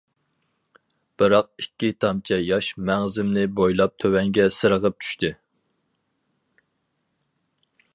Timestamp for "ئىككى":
1.63-1.89